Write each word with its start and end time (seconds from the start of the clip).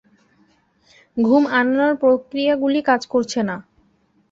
ঘুম 1.17 1.43
আনানোর 1.51 1.93
প্রক্রিয়াগুলি 2.01 2.79
কাজ 2.89 3.01
করছে 3.13 3.39
না। 3.43 3.55